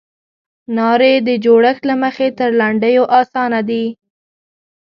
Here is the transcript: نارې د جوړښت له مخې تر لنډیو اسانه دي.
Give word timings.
نارې 0.77 1.13
د 1.27 1.29
جوړښت 1.43 1.83
له 1.89 1.95
مخې 2.03 2.27
تر 2.39 2.49
لنډیو 2.59 3.03
اسانه 3.19 3.59
دي. 3.69 3.85